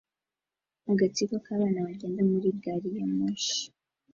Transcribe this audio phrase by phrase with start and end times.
[0.91, 3.61] Agatsiko k'abana bagenda muri gari ya moshi